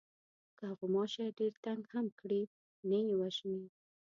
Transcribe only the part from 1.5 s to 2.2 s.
تنگ هم